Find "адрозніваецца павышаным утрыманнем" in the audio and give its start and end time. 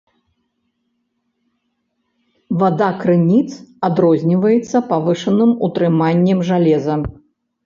3.89-6.39